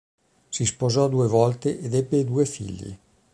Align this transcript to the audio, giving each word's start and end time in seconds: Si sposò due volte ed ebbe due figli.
Si 0.49 0.65
sposò 0.65 1.07
due 1.07 1.27
volte 1.27 1.79
ed 1.79 1.93
ebbe 1.93 2.25
due 2.25 2.47
figli. 2.47 2.97